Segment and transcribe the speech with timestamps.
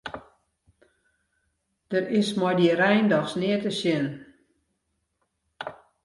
[1.91, 4.05] Der is mei dy rein dochs neat te sjen.